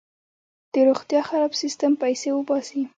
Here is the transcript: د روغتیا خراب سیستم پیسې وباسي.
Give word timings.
د 0.73 0.75
روغتیا 0.87 1.21
خراب 1.29 1.51
سیستم 1.61 1.91
پیسې 2.03 2.29
وباسي. 2.33 2.81